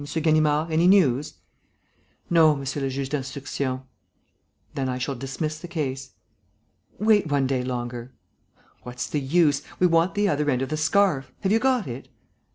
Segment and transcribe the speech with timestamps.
[0.19, 1.35] Ganimard, any news?"
[2.27, 3.81] "No, monsieur le juge d'instruction."
[4.73, 6.13] "Then I shall dismiss the case."
[6.97, 8.11] "Wait one day longer."
[8.81, 9.61] "What's the use?
[9.79, 12.07] We want the other end of the scarf; have you got it?"